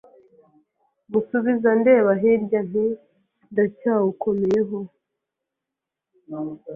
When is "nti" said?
2.69-2.85